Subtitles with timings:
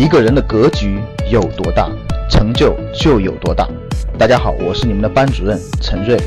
[0.00, 0.98] 一个人的格局
[1.30, 1.86] 有多大，
[2.30, 3.68] 成就就有多大。
[4.18, 6.18] 大家好，我是你们的班主任陈瑞，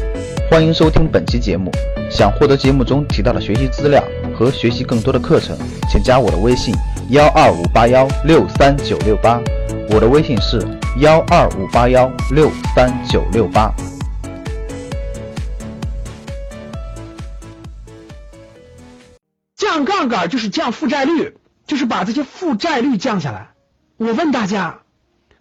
[0.47, 1.71] 欢迎收听本期节目。
[2.07, 4.03] 想获得节目中提到的学习资料
[4.37, 5.57] 和学习更多的课程，
[5.89, 6.71] 请加我的微信
[7.09, 9.41] 幺二五八幺六三九六八。
[9.89, 10.61] 我的微信是
[10.99, 13.73] 幺二五八幺六三九六八。
[19.55, 21.33] 降杠杆就是降负债率，
[21.65, 23.47] 就是把这些负债率降下来。
[24.03, 24.81] 我问大家，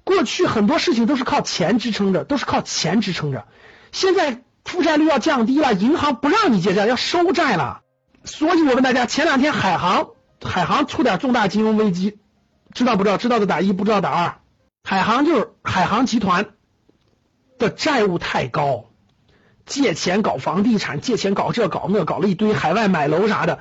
[0.04, 3.46] 过去很多事情都是靠钱支撑着，都是靠钱支撑着。
[3.90, 7.80] 现在负债率要降低了，银行不让你借债，要收债了。
[8.24, 12.18] 所以我问大家，前两天海航，海航出点重大金融危机，
[12.72, 13.16] 知道不知道？
[13.16, 14.36] 知道的打一，不知道打二。
[14.84, 16.50] 海航就是海航集团
[17.58, 18.84] 的债务太高，
[19.66, 23.58] 借钱搞房地产，借钱搞这搞那，搞了一堆海外买楼啥的。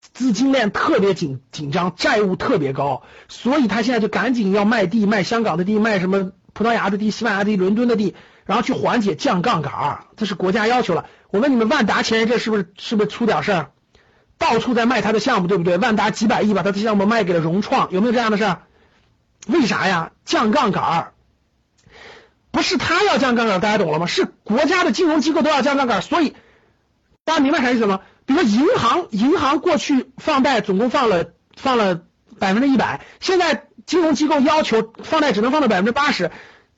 [0.00, 11.06] 资金链特别紧紧张，债务特别高，所以他现在就赶紧要卖地，卖香港的地，卖什么葡萄牙的地、西班牙的地、伦敦的地，然后去缓解降杠杆，这是国家要求了。
[11.30, 13.70] 我问你们，万达前一阵是不是是不是出点事儿？
[14.38, 15.78] 到处在卖他的项目，对不对？
[15.78, 18.62] 万达几百亿把他的项目卖给了融创，有没有这样的事儿？
[19.46, 20.12] 为啥呀？
[20.24, 21.12] 降杠杆，
[22.50, 24.06] 不是他要降杠杆，大家懂了吗？
[24.06, 26.34] 是国家的金融机构都要降杠杆，所以
[27.24, 28.00] 大家明白啥意思吗？
[28.28, 32.02] 比如说银行，银行过去放贷总共放了放了
[32.38, 36.30] 百分之一百，现在金融机构要求放贷只能放到百分之八十，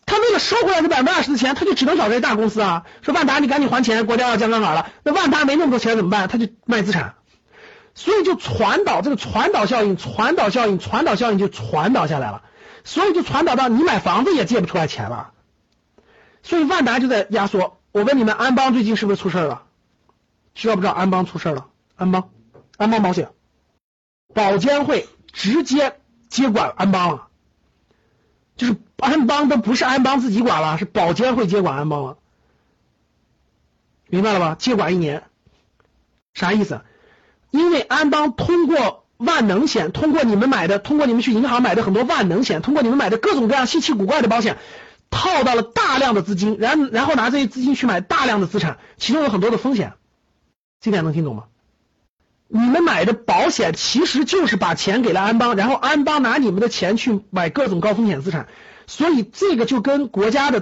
[0.06, 6.28] 他为了收回来这百分之二十的钱，他就只能找这大公司啊，说万达你赶紧还钱，国家要降杠杆了，那万达没那么多钱怎么办？
[6.28, 7.14] 他就卖资产，
[7.96, 12.42] 所以就传导这个传导效应，传导效应，传导效应就传导下来了，
[12.84, 15.32] 所以就传导到你买房子也借不出来钱了，
[16.44, 17.80] 所以万达就在压缩。
[17.90, 19.62] 我问你们，安邦最近是不是出事了？
[20.54, 21.68] 知道不知道安邦出事了？
[21.96, 22.30] 安邦，
[22.76, 23.30] 安邦保险，
[24.34, 25.98] 保监会直接
[26.28, 27.28] 接管安邦了，
[28.56, 32.18] 就是安邦都不是安邦自己管了，是保监会接管安邦了，
[34.08, 34.56] 明白了吧？
[34.58, 35.24] 接管一年，
[36.34, 36.82] 啥意思？
[37.50, 44.56] 因为安邦通过万能险，通过你们买的，通过你们去银行买的很多万能险，通过你们买的各种各样稀奇古怪的保险，
[45.10, 49.92] 套到了大量的资金，然然后拿这些资金去买大量的资产，其中有很多的风险。
[50.80, 51.44] 这点能听懂吗？
[52.48, 58.48] 你们买的保险其实就是把钱给了安邦，然后安邦拿你们的钱去买各种高风险资产，
[58.88, 60.60] 所以这个就跟国家的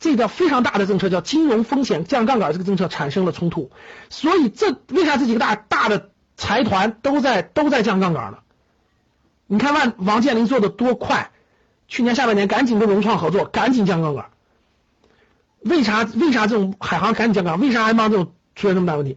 [0.00, 3.70] 这个非常大的政策叫金融风险降杠杆这个政策产生了冲突。
[4.10, 8.38] 所以这为啥这几个大大的财团都在都在降杠杆呢？
[9.46, 11.30] 你看万王健林做的多快，
[11.86, 14.30] 去年下半年赶紧跟融创合作，赶紧降杠杆。
[15.60, 17.68] 为啥为啥这种海航赶紧降杠杆？
[17.68, 19.16] 为啥安邦这种出现这么大问题？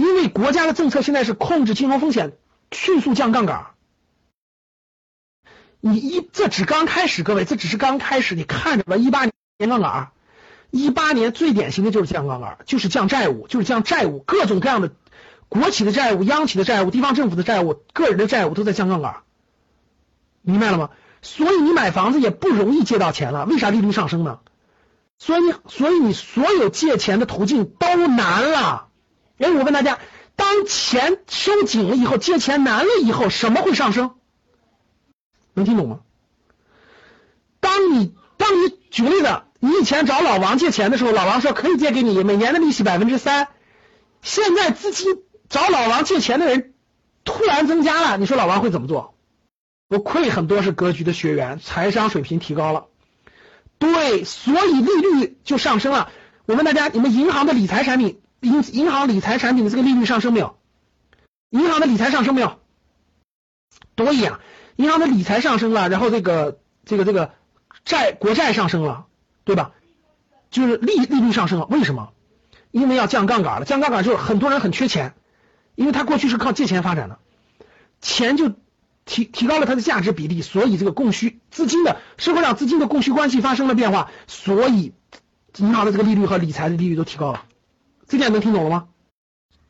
[0.00, 2.32] 因为国家的政策现在是控制金融风险，
[2.72, 3.66] 迅速降杠杆。
[5.80, 8.96] 你一这只刚开始，各位，这只是刚开始，你看着吧。
[8.96, 10.12] 一八年杠杆，
[10.70, 14.90] 一八年最典型的就是降杠杆，就是降债务，就是降债务，各种各样的
[15.50, 19.16] 国企的债务、央企的债务、地方政府的债务、个人的债务都在降杠杆，
[20.40, 20.88] 明白了吗？
[21.20, 24.38] 所以你买房子也不容易借到钱了，为啥利率上升呢？
[25.18, 28.86] 所以，所以你所有借钱的途径都难了。
[29.40, 29.98] 哎，我问大家，
[30.36, 34.12] 当钱收紧了以后，借钱难了以后，什么会上升？
[35.54, 36.00] 能听懂吗？
[37.58, 43.48] 当你当你举例子，你以前找老王借钱的时候，老王说可以借给你，每年的利息百分之三。
[44.22, 46.74] 现在资金找老王借钱的人
[47.24, 49.14] 突然增加了，你说老王会怎么做？
[49.88, 52.86] 不愧很多是格局的学员，财商水平提高了。
[53.78, 56.10] 对，所以利率就上升了。
[56.44, 58.20] 我问大家，你们银行的理财产品？
[58.40, 60.56] 银银行理财产品的这个利率上升没有？
[61.50, 62.58] 银行的理财上升没有？
[63.94, 64.40] 多一样，
[64.76, 67.34] 银行的理财上升了，然后这个这个这个
[67.84, 69.06] 债国债上升了，
[69.44, 69.72] 对吧？
[70.50, 72.12] 就是利利率上升了，为什么？
[72.70, 75.14] 因为要降杠杆了，降杠杆就是很多人很缺钱，
[75.74, 77.18] 因为他过去是靠借钱发展的，
[78.00, 78.54] 钱就
[79.04, 84.92] 提提高了它的价值比例，所以这个供需资金的社会上资金的供需关系发生了变化，所以
[85.56, 87.44] 银行的这个利率和理财的利率都提高了。
[88.10, 88.88] 这点能听懂了吗？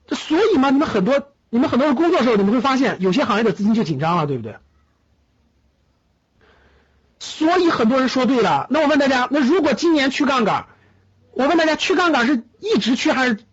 [0.08, 4.56] 这所以嘛，你们很多你们很多人工作时候，你们会发现有些行业的资金就紧张了，对不对？
[7.18, 8.66] 所以很多人说对了。
[8.70, 10.68] 那我问大家，那如果今年去杠杆，
[11.32, 13.44] 我问大家，去杠杆是一直去还是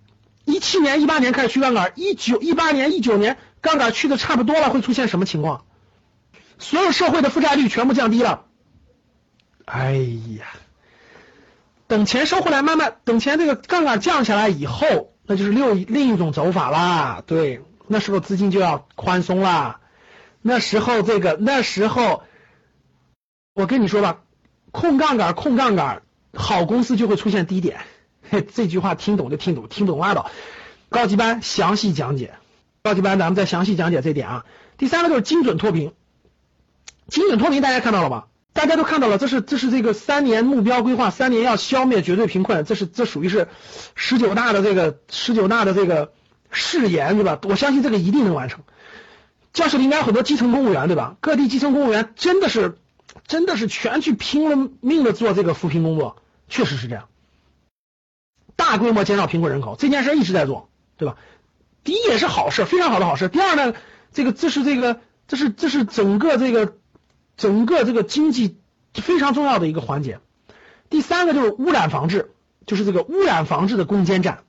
[0.45, 1.92] 一七年、一八年开始去杠杆？
[1.95, 5.66] 一九、一八年、一九年杠杆去的差不多了，会出现什么情况？
[6.60, 8.45] 所有社会的负债率全部降低了。
[9.66, 9.92] 哎
[10.40, 10.45] 呀！
[11.88, 17.24] 等钱收回来，慢慢等钱这个杠杆降下来以后，那就是另另一种走法啦。
[17.25, 19.80] 对，那时候资金就要宽松啦。
[20.42, 22.24] 那时候这个那时候
[23.54, 24.19] 我跟你说吧，
[24.72, 26.01] 控杠杆，控杠杆，
[26.34, 27.80] 好公司就会出现低点。
[28.30, 30.30] 嘿这句话听懂就听懂，听懂拉倒。
[30.90, 32.36] 高级班详细讲解，
[32.83, 34.45] 高级班咱们再详细讲解这点啊。
[34.78, 35.94] 第三个就是精准脱贫，
[37.07, 38.28] 精准脱贫大家看到了吧？
[38.57, 43.50] 大家都看到了，这是这是这个三年目标规划，三年要消灭绝对贫困，这是这属于是
[43.94, 46.12] 十九大的这个十九大的这个
[46.50, 47.39] 誓言对吧？
[47.44, 48.63] 我相信这个一定能完成。
[49.54, 51.18] 教室里应该很多基层公务员对吧？
[51.21, 52.80] 各地基层公务员真的是
[53.27, 56.18] 真的是全去拼了命的做这个扶贫工作，
[56.50, 57.09] 确实是这样。
[58.56, 60.68] 大规模减少贫困人口这件事一直在做，
[60.98, 61.15] 对吧？
[61.83, 63.27] 第一也是好事，非常好的好事。
[63.30, 63.75] 第二呢，
[64.13, 66.74] 这个这是这个这是这是整个这个
[67.38, 68.57] 整个这个经济
[68.94, 70.19] 非常重要的一个环节。
[70.89, 72.31] 第三个就是污染防治，
[72.66, 74.44] 就是这个污染防治的攻坚战。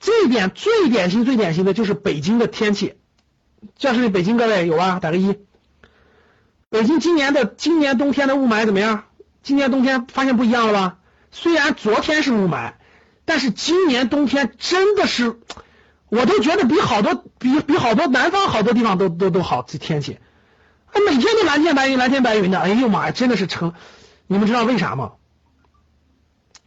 [0.00, 2.96] 这一点最典型最典型的就是北京的天气。
[3.76, 4.98] 教室里北京各位有啊？
[5.00, 5.38] 打个一。
[6.68, 9.04] 北京今年的今年冬天的雾霾怎么样？
[9.42, 10.98] 今年冬天发现不一样了吧？
[11.30, 12.74] 虽然昨天是雾霾，
[13.24, 15.38] 但是今年冬天真的是，
[16.08, 20.18] 我都觉得比好多比比好多南方好多地方都都都好这天气，
[21.00, 23.74] 每天都蓝天白云蓝天白云的，哎呦妈呀，真的是成，
[24.26, 25.12] 你们知道为啥吗？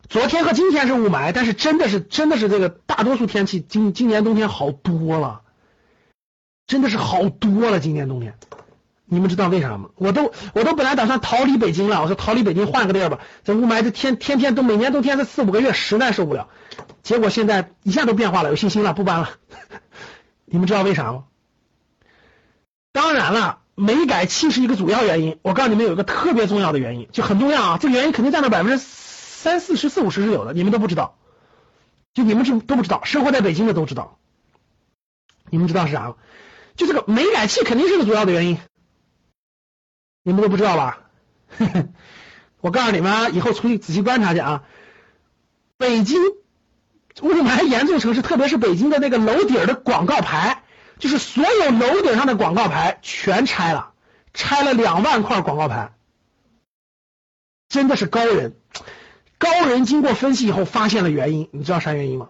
[0.10, 5.42] 昨天和今天是雾霾，但是真的是真的是这个大多数天气今今年冬天好多了，
[6.66, 8.38] 真的是好多了今年冬天。
[9.10, 9.90] 你们知道为啥吗？
[9.96, 13.20] 我都我都本来打算逃离北京了，我说逃离北京换个地儿吧。
[13.46, 16.50] 这雾霾这天天天都每年冬天这四五个月实在受不了。
[17.04, 19.30] 结果现在一下都变化了，有信心了，不搬了。
[20.44, 21.24] 你们知道为啥吗？
[22.92, 25.38] 当然了，煤改气是一个主要原因。
[25.44, 27.78] 我告诉你们有一个特别重要的原因，就很重要啊。
[27.80, 31.20] 这个原因肯定占到百分之三四十四五十是有的，你们都不知道。
[32.16, 34.18] 就你们是都不知道，生活在北京的都知道。
[35.52, 36.16] 你们知道是啥吗？
[36.76, 38.58] 就这个煤改气肯定是个主要的原因。
[40.24, 41.04] 你们都不知道吧？
[42.60, 44.64] 我告诉你们，以后出去仔细观察去啊。
[45.78, 46.20] 北京
[47.22, 50.64] 雾霾严重城市，特别是北京的那个楼顶的广告牌，
[51.00, 53.92] 就是所有楼顶上的广告牌全拆了，
[54.34, 55.94] 拆了两万块广告牌，
[57.70, 58.56] 真的是高人。
[59.38, 62.30] 高人经过分析以后发现了原因，你知道啥原因吗？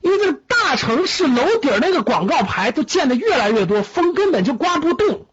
[0.00, 5.26] 因为这个大城市楼顶那个广告牌都建的越来越多，风根本就刮不动。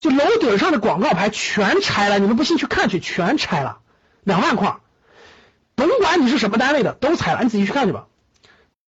[0.00, 3.78] 就楼顶上的广告牌全拆了，你们不信去看去，全拆了，
[4.22, 4.76] 两万块，
[5.74, 8.06] 甭管你是什么单位的，都拆了，你仔细去看去吧。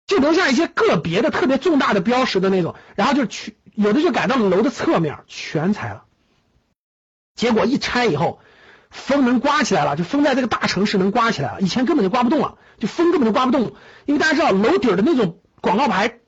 [0.10, 6.04] 就留下一些个别的特别重大的标识的那种，然后就去有的就改到了楼的侧面，全拆了。
[7.36, 8.40] 结果一拆以后，
[8.90, 13.74] 风能刮起来了，就风在这个大城市能刮起来了，以前根本就刮不动了，就风根本就刮不动，
[14.06, 16.20] 因为大家知道楼顶的那种广告牌，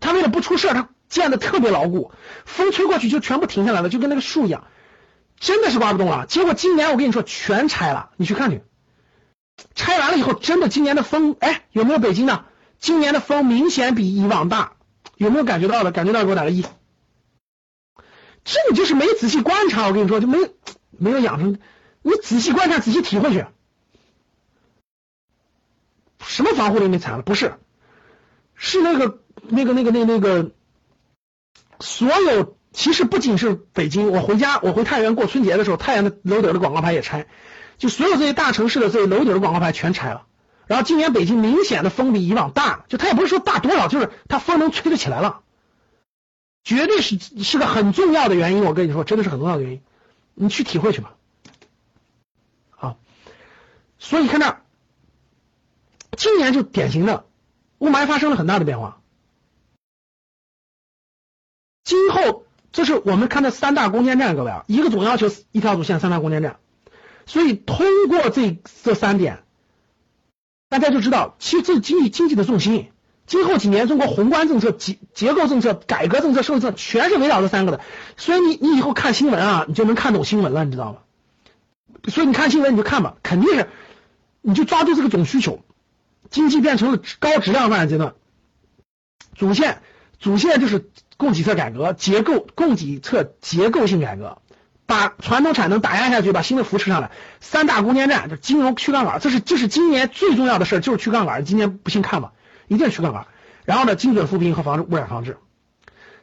[0.00, 0.88] 它为了不出事它。
[1.10, 2.12] 建的特别牢固，
[2.44, 4.68] 风吹过去就全部停下来了，就跟那个树一样，
[5.40, 6.24] 真的是刮不动了。
[6.26, 8.62] 结果今年我跟你说全拆了，你去看去，
[9.74, 12.44] 拆完了以后真的今年的风，哎，有没有北京的？
[12.80, 14.72] 今年的风明显比以往大，
[15.16, 15.92] 有没有感觉到的？
[15.92, 16.64] 感觉到给我打个一。
[18.42, 20.38] 这你就是没仔细观察，我跟你说就没
[20.90, 21.58] 没有养成，
[22.02, 23.44] 你仔细观察，仔细体会去。
[26.26, 27.22] 什么防护林没拆了？
[27.22, 27.54] 不是，
[28.54, 30.50] 是那个那个那个那那个。
[31.80, 37.26] 所有其实不仅是北京，我回家我回太原过春节的时候，太原的楼顶的广告牌也拆，
[37.78, 40.26] 就所有这些大城市的这些楼顶的广告牌全拆了。
[40.70, 45.42] 然后今年北京明显的风比以往大，就它也不是说大多少，就是它风能吹得起来了，
[46.62, 48.62] 绝对是是个很重要的原因。
[48.62, 49.82] 我跟你说，真的是很重要的原因，
[50.34, 51.16] 你去体会去吧。
[52.70, 52.98] 好，
[53.98, 54.58] 所以看这，
[56.16, 57.24] 今年就典型的
[57.78, 59.00] 雾霾发生了很大的变化。
[61.82, 66.60] 今后这是我们看的三大攻坚战，各位啊，一个总要求一条主线，三大攻坚战。
[67.26, 69.42] 所以通过这这三点，
[70.70, 72.90] 大家就知道，其实这经济经济的重心，
[73.26, 77.80] 今后几年中国宏观政策、结结构政策、改革政策、社会政策，全是围绕这三个的。
[78.16, 80.98] 所以你你以后看新闻啊，你就能看懂新闻了，你知道吗？
[82.08, 83.68] 所以你看新闻你就看吧，肯定是
[84.40, 85.60] 你就抓住这个总需求，
[86.30, 88.14] 经济变成了高质量发展阶段，
[89.34, 89.82] 主线
[90.18, 90.88] 主线就是。
[91.20, 94.38] 供给侧改革，结构供给侧结构性改革，
[94.90, 97.12] 把传统产能打压下去，把新的扶持上来。
[97.38, 101.44] 三大攻坚战，就金融去杠杆，这是这是今年最重要的事儿就是去杠杆。
[101.44, 102.32] 今年不信看吧，
[102.66, 103.28] 一定去杠杆。
[103.64, 105.38] 然后呢，精准扶贫和防治污染防治。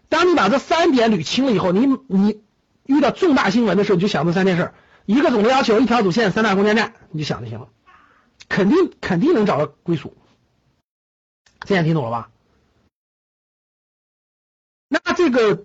[0.10, 2.42] 当你把这三点捋清了以后，你你
[2.86, 4.74] 遇到重大新闻的时候，你就想这三件事：
[5.06, 7.70] 一个总的要求，一条主线，三大攻坚战，你就想就行了，
[8.50, 10.18] 肯定肯定能找到归属。
[11.66, 12.30] 现在听懂了吧？
[14.90, 15.64] 那这个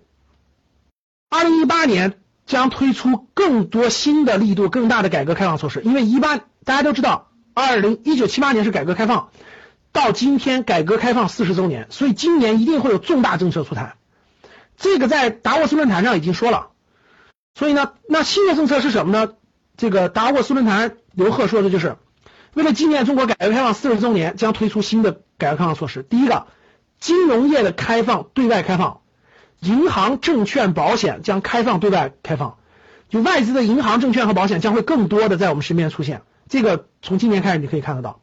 [1.29, 2.21] 二零一八年
[2.53, 9.29] 将推出更多新的力度更大的改革开放措施，因为一般大家都知道，二零一九七八年是改革开放，
[9.91, 13.95] 到今天改革开放四十周年，所以今年一定会有重大政策出台。
[14.77, 16.67] 这个在达沃斯论坛上已经说了，
[17.55, 19.33] 所以呢，那新的政策是什么呢？
[19.75, 21.95] 这个达沃斯论坛刘鹤说的就是，
[22.53, 26.03] 为了纪念中国改革开放四十周年，将推出新的改革开放措施。
[26.03, 26.45] 第一个，
[26.99, 28.99] 金融业的开放对外开放。
[29.63, 32.57] 银行、证券、保险将开放对外开放，
[33.09, 36.21] 就外资的银行、证券和保险将会更多的在我们身边出现。
[36.49, 38.19] 这个从今年开始你可以看得到。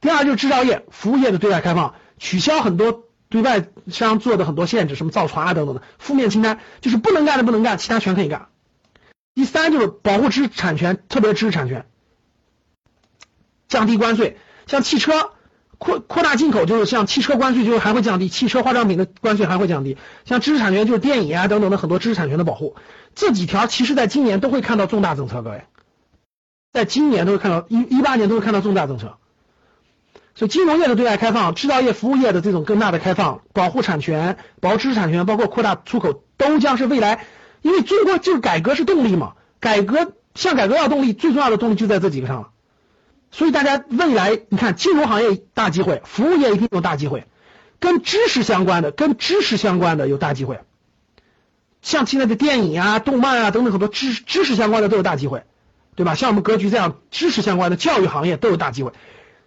[0.00, 8.48] 第二就是制造业、服务业的对外开放，取消很多对外商做的很多限制，什么造船啊等等的负面清单，就是不能干的不能干，其他全可以干。
[9.34, 11.86] 第三就是保护知识产权，特别知识产权，
[13.68, 15.32] 降低关税，像汽车。
[15.80, 19.96] 扩扩大进口就是像汽车关税就还会降低，汽车化妆品的关税还会降低，
[20.26, 22.76] 像知识产权就是电影啊等等的很多知识产权的保护，
[23.14, 25.64] 这几条其实在今年都会看到重大政策，各位，
[26.70, 29.16] 在今年都会看到一一八年都会看到重大政策，
[30.34, 37.24] 所以金融业的对外开放、制造业、服务业的这种更大的开放、保护产权、保知识产权，包括扩大出口，都将是未来，
[37.62, 42.48] 因为中国就是改革是动力嘛，改革向改革要动力，最重要的动力就在这几个上了。
[43.32, 47.26] 所以大家未来你看金融行业大机会，服务业一定有大机会，
[47.78, 50.60] 跟知识相关的、跟知识相关的有大机会，
[51.80, 55.44] 像现在的电影啊、动漫啊等等很多知知识相关的都有大机会，
[55.94, 56.14] 对吧？
[56.14, 58.92] 像我们格局这样知识相关的教育行业都有大机会，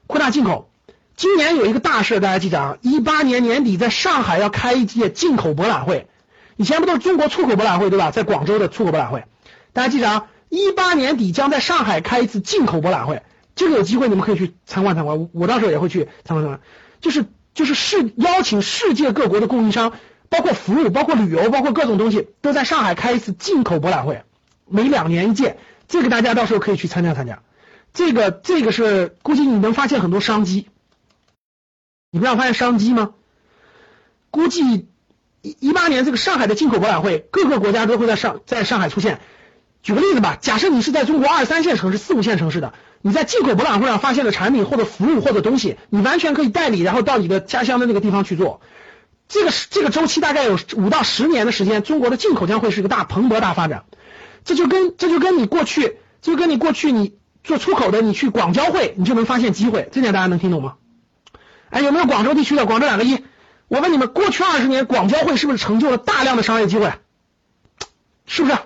[0.08, 0.70] 扩大进口。
[1.16, 6.08] 今年有一个大事，大家记着啊，一八年年底在上海要开一届进口博览会，
[6.56, 8.12] 以前不都是中国出口博览会对吧？
[8.12, 9.26] 在广州的出口博览会，
[9.74, 13.22] 大家记着啊，一八年底将在上海开一次进口博览会。
[13.56, 16.60] 这个有机会你们可以去参观参观，我到时候也会去参观参观。
[17.02, 19.94] 就是就是世邀请世界各国的供应商，
[20.30, 24.24] 包括服务、包括旅游、包括各种东西，都在上海开一次进口博览会，
[24.68, 25.58] 每两年一届。
[25.88, 27.42] 这个大家到时候可以去参加参加。
[27.94, 30.68] 这个这个是估计你能发现很多商机，
[32.10, 33.14] 你不要发现商机吗？
[34.32, 34.88] 估计
[35.44, 39.20] 一一八年这个上海的进口博览会，各个国家都会在上在上海出现。
[39.84, 48.62] 举个例子吧，假设你是在中国二三线城市、四五线城市的，你在进口博览会上发现的产品或者服务或者东西，你完全可以代理，然后到你的家乡的那个地方去做。
[49.28, 53.84] 这个这个周期大概有五到十年的时间，中国的进口将会是一个大蓬勃大发展。
[54.46, 59.90] 这就跟这就跟你过去，就跟你过去你做出口的，你去广交会，你就能发现机会。
[59.92, 60.76] 这点大家能听懂吗？
[61.70, 62.66] 哎，有没有广州地区的？
[62.66, 63.24] 广州两个一。
[63.68, 66.94] 我问你们，过去二十年广交会是不是成就了大量的商业机会？
[68.26, 68.58] 是不是？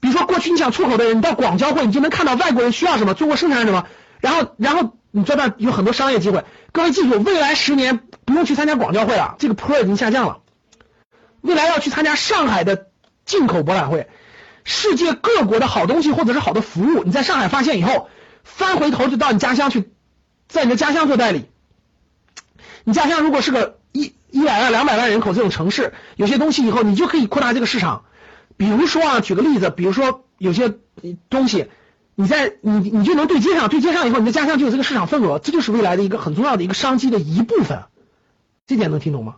[0.00, 3.86] 比如说，过去你想出口的人，你到广交会，你就能看到外国人需要什么，中国生产什么，
[4.20, 6.44] 然后，然后你这边有很多商业机会。
[6.72, 10.38] 各位记住，未来十年不用去参加广交会了，这个坡已经下降了。
[11.40, 12.86] 未来要去参加上海的
[13.24, 14.08] 进口博览会，
[14.64, 18.08] 世界各国的好东西或者是好的服务，你在上海发现以后，
[18.44, 19.90] 翻回头就到你家乡去，
[20.48, 21.46] 在你的家乡做代理。
[22.84, 28.04] 你家乡如果是个一一百万、两百万人口这种城市，有些东西以后你就可以扩大这个市场。
[28.58, 30.74] 比如说啊，举个例子，比如说有些
[31.30, 31.68] 东西，
[32.14, 37.84] 你在你你就能对接上，对接上以后，你的家乡就有这个市场份额，这就是未来的一个很重要的一个商机的一部分。
[38.66, 39.36] 这点能听懂吗？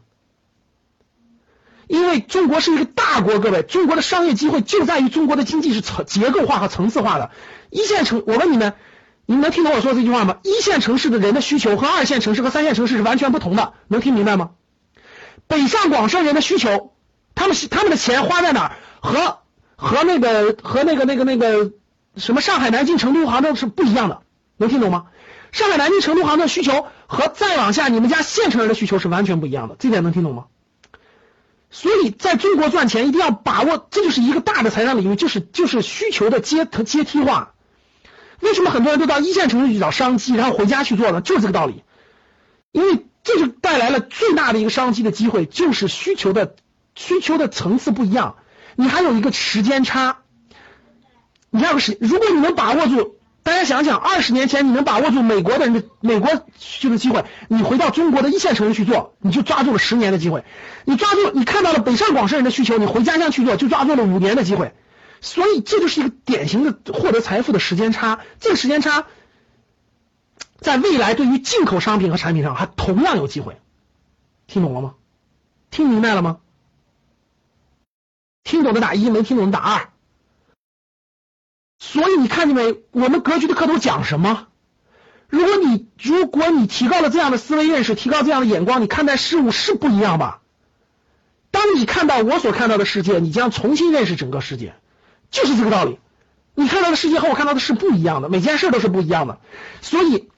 [1.87, 7.31] 因为中国是一个大国，各位，中国的商业机会就在于中国的经济是层结构化和层次化的。
[7.69, 8.75] 一线城，我问你们，
[9.27, 10.39] 你们能听懂我说这句话吗？
[10.45, 14.50] 一线城市的人的需求和二线城市和三线城市是完全不同的，能听明白吗？
[15.49, 16.93] 北上广深人的需求，
[17.41, 18.77] 他们是他们的钱花在哪儿？
[19.01, 19.39] 和
[19.75, 21.73] 和那个和那个那个那个
[22.15, 24.21] 什么上海、南京、成都、杭州是不一样的，
[24.59, 25.07] 能听懂吗？
[25.51, 30.45] 上海、南京、成都、杭州需求和再往下你们家县城人的需求是完全不一样的，这点能听懂吗？
[31.71, 37.55] 所以在中国赚钱一定要把握，这就是一个大的财商领域，就是就是需求的阶阶梯化。
[38.41, 41.23] 为什么很多人都到一线城市去找商机，然后回家去做呢？
[41.23, 41.85] 就是这个道理。
[42.73, 46.55] 因为这就带来了最大的一个商机的机会，就是需求的
[46.95, 48.37] 需求的层次不一样。
[48.77, 50.19] 你还有一个时间差，
[51.51, 60.45] 你还有时，如果你能把握住，大家想想，二十年前你能把握住美国的人的美国去的机会，你回到中国的一线城市去做，你就抓住了十年的机会。
[60.85, 64.75] 你抓住，你看到了北上广深人的需求，你回家乡去做，就抓住了五年的机会。
[65.21, 68.21] 所以这就是一个典型的获得财富的时间差。
[68.39, 69.05] 这个时间差，
[70.59, 73.59] 在未来对于进口商品和产品上还同样有机会。
[74.47, 74.95] 听懂了吗？
[75.71, 76.39] 听明白了吗？
[78.50, 79.90] 听懂的打一，没听懂的打二。
[81.78, 82.83] 所以你看见没？
[82.90, 84.49] 我们格局的课都讲什么？
[85.28, 90.40] 如果你如果你提高了这样的思维认识，提高这样的眼光，你看待事物是不一样吧？
[91.52, 94.75] 当你看到我所看到的世界，你将重新认识整个世界，
[95.30, 96.00] 就是这个道理。
[96.57, 99.38] 你看到的世界和我看到的是不一样的，每件事都是不一样的。
[99.80, 100.28] 所以，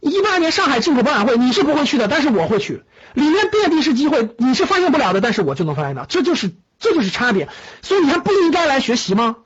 [0.00, 7.48] 一八年上海进口博览会你是不会去的，但是我会去，里面遍地是机会，你是发现不了的，但是我就能发现到，这就是这就是差别。
[7.82, 9.36] 所以你还不应该来学习吗？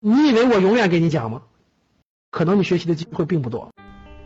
[0.00, 1.42] 你以为我永远给你讲吗？
[2.30, 3.70] 可能你学习的机会并不多。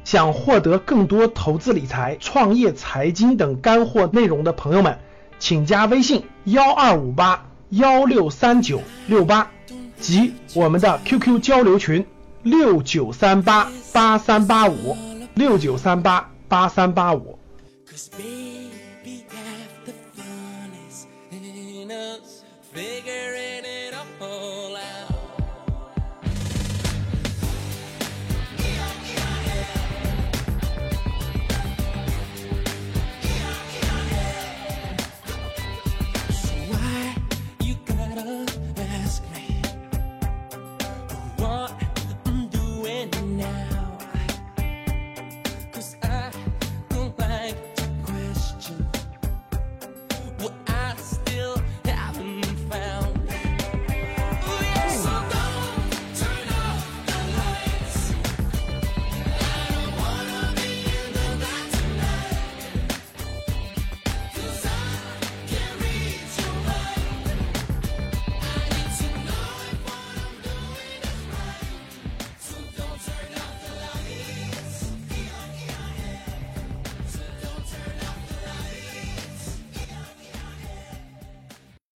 [0.02, 4.98] 想获得更多投资理财、创业财经等干货内容的朋友们，
[5.38, 9.50] 请加微信幺二五八幺六三九六八
[9.98, 12.04] 及我们的 QQ 交流群
[12.42, 14.96] 六九三八八三八五
[15.34, 17.38] 六九三八八三八五。